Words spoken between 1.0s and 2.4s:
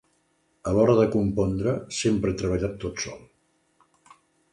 compondre, sempre he